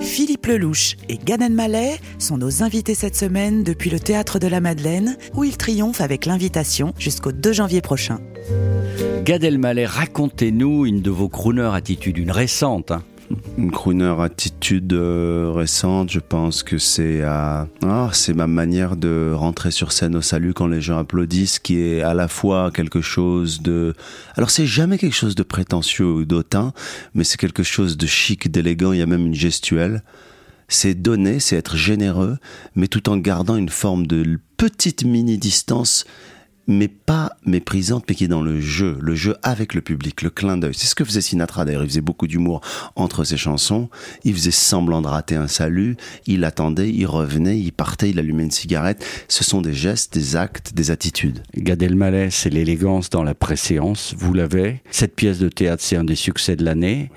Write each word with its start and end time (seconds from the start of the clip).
Philippe 0.00 0.46
Lelouch 0.46 0.96
et 1.08 1.18
Gad 1.18 1.42
Elmaleh 1.42 1.96
sont 2.18 2.38
nos 2.38 2.62
invités 2.62 2.94
cette 2.94 3.16
semaine 3.16 3.62
depuis 3.64 3.90
le 3.90 4.00
Théâtre 4.00 4.38
de 4.38 4.46
la 4.46 4.60
Madeleine, 4.60 5.16
où 5.34 5.44
ils 5.44 5.56
triomphent 5.56 6.00
avec 6.00 6.26
l'invitation 6.26 6.94
jusqu'au 6.98 7.32
2 7.32 7.52
janvier 7.52 7.80
prochain. 7.80 8.18
Gad 9.24 9.44
Elmaleh, 9.44 9.86
racontez-nous 9.86 10.86
une 10.86 11.02
de 11.02 11.10
vos 11.10 11.28
crooner 11.28 11.70
attitudes, 11.74 12.18
une 12.18 12.30
récente. 12.30 12.92
hein. 12.92 13.02
Une 13.58 13.72
crooner 13.72 14.14
attitude 14.20 14.92
euh, 14.92 15.50
récente, 15.52 16.12
je 16.12 16.20
pense 16.20 16.62
que 16.62 16.78
c'est 16.78 17.22
à 17.22 17.66
ah, 17.84 18.08
c'est 18.12 18.32
ma 18.32 18.46
manière 18.46 18.94
de 18.94 19.32
rentrer 19.34 19.72
sur 19.72 19.90
scène 19.90 20.14
au 20.14 20.20
salut 20.22 20.54
quand 20.54 20.68
les 20.68 20.80
gens 20.80 20.96
applaudissent, 20.96 21.58
qui 21.58 21.80
est 21.80 22.02
à 22.02 22.14
la 22.14 22.28
fois 22.28 22.70
quelque 22.72 23.00
chose 23.00 23.60
de 23.60 23.94
alors 24.36 24.50
c'est 24.50 24.64
jamais 24.64 24.96
quelque 24.96 25.16
chose 25.16 25.34
de 25.34 25.42
prétentieux 25.42 26.06
ou 26.06 26.24
d'autant, 26.24 26.72
mais 27.14 27.24
c'est 27.24 27.36
quelque 27.36 27.64
chose 27.64 27.96
de 27.96 28.06
chic, 28.06 28.48
d'élégant. 28.48 28.92
Il 28.92 29.00
y 29.00 29.02
a 29.02 29.06
même 29.06 29.26
une 29.26 29.34
gestuelle. 29.34 30.04
C'est 30.68 30.94
donner, 30.94 31.40
c'est 31.40 31.56
être 31.56 31.76
généreux, 31.76 32.36
mais 32.76 32.86
tout 32.86 33.08
en 33.08 33.16
gardant 33.16 33.56
une 33.56 33.70
forme 33.70 34.06
de 34.06 34.38
petite 34.56 35.02
mini 35.02 35.36
distance 35.36 36.04
mais 36.68 36.88
pas 36.88 37.32
méprisante, 37.46 38.04
mais 38.08 38.14
qui 38.14 38.24
est 38.24 38.28
dans 38.28 38.42
le 38.42 38.60
jeu, 38.60 38.98
le 39.00 39.14
jeu 39.14 39.36
avec 39.42 39.74
le 39.74 39.80
public, 39.80 40.22
le 40.22 40.30
clin 40.30 40.58
d'œil. 40.58 40.74
C'est 40.74 40.86
ce 40.86 40.94
que 40.94 41.04
faisait 41.04 41.22
Sinatra 41.22 41.64
d'ailleurs, 41.64 41.82
il 41.82 41.88
faisait 41.88 42.00
beaucoup 42.02 42.26
d'humour 42.26 42.60
entre 42.94 43.24
ses 43.24 43.36
chansons, 43.36 43.88
il 44.24 44.34
faisait 44.34 44.50
semblant 44.50 45.02
de 45.02 45.08
rater 45.08 45.34
un 45.34 45.46
salut, 45.46 45.96
il 46.26 46.44
attendait, 46.44 46.90
il 46.90 47.06
revenait, 47.06 47.58
il 47.58 47.72
partait, 47.72 48.10
il 48.10 48.18
allumait 48.18 48.44
une 48.44 48.50
cigarette. 48.50 49.04
Ce 49.28 49.42
sont 49.42 49.62
des 49.62 49.72
gestes, 49.72 50.14
des 50.14 50.36
actes, 50.36 50.74
des 50.74 50.90
attitudes. 50.90 51.42
Gad 51.56 51.82
Elmaleh, 51.82 52.30
c'est 52.30 52.50
l'élégance 52.50 53.08
dans 53.10 53.22
la 53.22 53.34
préséance. 53.34 54.14
Vous 54.18 54.34
l'avez. 54.34 54.82
Cette 54.90 55.16
pièce 55.16 55.38
de 55.38 55.48
théâtre, 55.48 55.82
c'est 55.82 55.96
un 55.96 56.04
des 56.04 56.14
succès 56.16 56.54
de 56.54 56.64
l'année. 56.64 57.10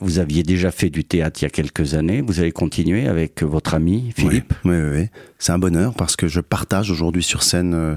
Vous 0.00 0.18
aviez 0.18 0.42
déjà 0.42 0.72
fait 0.72 0.90
du 0.90 1.04
théâtre 1.04 1.40
il 1.40 1.44
y 1.44 1.46
a 1.46 1.50
quelques 1.50 1.94
années. 1.94 2.20
Vous 2.20 2.40
avez 2.40 2.50
continué 2.50 3.06
avec 3.06 3.42
votre 3.44 3.74
ami 3.74 4.12
Philippe. 4.16 4.54
Oui, 4.64 4.74
oui, 4.74 4.98
oui. 4.98 5.06
C'est 5.38 5.52
un 5.52 5.58
bonheur 5.58 5.94
parce 5.94 6.16
que 6.16 6.26
je 6.26 6.40
partage 6.40 6.90
aujourd'hui 6.90 7.22
sur 7.22 7.44
scène. 7.44 7.74
euh, 7.74 7.88
euh, 7.88 7.96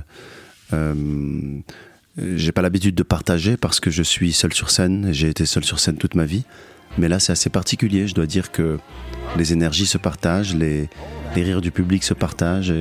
j'ai 2.17 2.51
pas 2.51 2.61
l'habitude 2.61 2.95
de 2.95 3.03
partager 3.03 3.57
parce 3.57 3.79
que 3.79 3.89
je 3.89 4.03
suis 4.03 4.33
seul 4.33 4.53
sur 4.53 4.69
scène. 4.69 5.09
J'ai 5.11 5.29
été 5.29 5.45
seul 5.45 5.63
sur 5.63 5.79
scène 5.79 5.97
toute 5.97 6.15
ma 6.15 6.25
vie. 6.25 6.43
Mais 6.97 7.07
là, 7.07 7.19
c'est 7.19 7.31
assez 7.31 7.49
particulier. 7.49 8.07
Je 8.07 8.13
dois 8.13 8.25
dire 8.25 8.51
que 8.51 8.77
les 9.37 9.53
énergies 9.53 9.85
se 9.85 9.97
partagent, 9.97 10.53
les, 10.55 10.89
les 11.35 11.43
rires 11.43 11.61
du 11.61 11.71
public 11.71 12.03
se 12.03 12.13
partagent. 12.13 12.73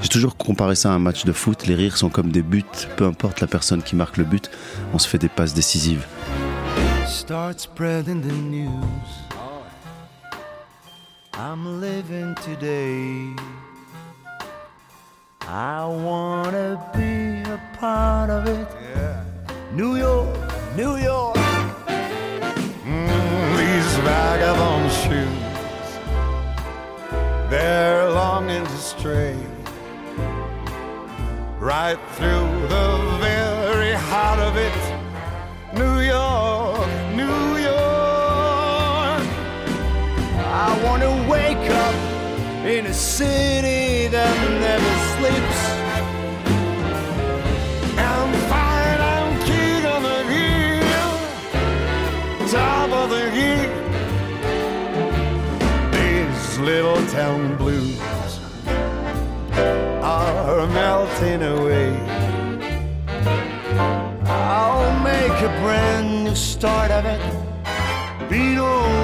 J'ai 0.00 0.08
toujours 0.08 0.36
comparé 0.36 0.76
ça 0.76 0.90
à 0.90 0.94
un 0.94 1.00
match 1.00 1.24
de 1.24 1.32
foot. 1.32 1.66
Les 1.66 1.74
rires 1.74 1.96
sont 1.96 2.08
comme 2.08 2.30
des 2.30 2.42
buts. 2.42 2.62
Peu 2.96 3.04
importe 3.04 3.40
la 3.40 3.48
personne 3.48 3.82
qui 3.82 3.96
marque 3.96 4.16
le 4.16 4.24
but, 4.24 4.50
on 4.94 4.98
se 4.98 5.08
fait 5.08 5.18
des 5.18 5.28
passes 5.28 5.54
décisives. 5.54 6.06
Start 7.06 7.58
spreading 7.58 8.20
the 8.20 8.32
news. 8.32 8.68
I'm 11.34 11.80
living 11.80 12.34
today. 12.44 13.34
I 15.42 15.86
of 18.38 18.46
it. 18.48 18.68
New 19.72 19.96
York, 19.96 20.36
New 20.76 20.96
York. 20.96 21.36
Mm, 22.84 23.56
these 23.60 23.90
vagabond 24.06 24.90
shoes, 25.02 25.88
they're 27.50 28.08
longing 28.10 28.64
to 28.64 28.78
stray 28.92 29.36
right 31.58 31.98
through 32.16 32.50
the 32.74 32.88
very 33.26 33.94
heart 34.10 34.40
of 34.48 34.54
it. 34.68 34.78
New 35.82 35.96
York, 36.16 36.88
New 37.22 37.42
York. 37.70 39.22
I 40.64 40.68
want 40.84 41.02
to 41.08 41.14
wake 41.34 41.66
up 41.86 41.96
in 42.64 42.86
a 42.86 42.94
city 42.94 43.77
Little 56.60 57.06
town 57.06 57.56
blues 57.56 58.00
are 60.02 60.66
melting 60.66 61.42
away. 61.42 61.96
I'll 64.26 64.98
make 65.04 65.40
a 65.40 65.60
brand 65.62 66.24
new 66.24 66.34
start 66.34 66.90
of 66.90 67.04
it. 67.04 67.20
Beat 68.28 68.58
on 68.58 68.97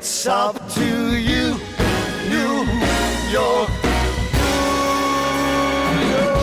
It's 0.00 0.28
up 0.28 0.54
to 0.74 0.80
you, 0.80 1.58
New 2.30 2.64
York. 3.32 3.68
New 5.96 6.12
York. 6.14 6.38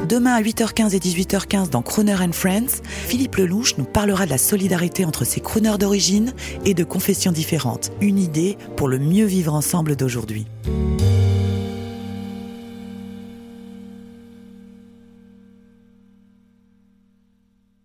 New 0.00 0.06
Demain 0.08 0.32
à 0.32 0.40
8h15 0.40 0.94
et 0.94 0.98
18h15 0.98 1.68
dans 1.68 1.82
Crooner 1.82 2.14
and 2.14 2.32
Friends, 2.32 2.80
Philippe 2.86 3.36
Lelouch 3.36 3.76
nous 3.76 3.84
parlera 3.84 4.24
de 4.24 4.30
la 4.30 4.38
solidarité 4.38 5.04
entre 5.04 5.26
ses 5.26 5.40
crooners 5.40 5.76
d'origine 5.76 6.32
et 6.64 6.72
de 6.72 6.84
confessions 6.84 7.32
différentes. 7.32 7.92
Une 8.00 8.18
idée 8.18 8.56
pour 8.76 8.88
le 8.88 8.98
mieux 8.98 9.26
vivre 9.26 9.52
ensemble 9.52 9.94
d'aujourd'hui. 9.94 10.46